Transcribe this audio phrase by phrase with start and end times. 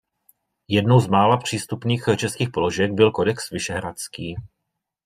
[0.67, 4.35] Jednou z mála přístupných českých položek byl Kodex Vyšehradský.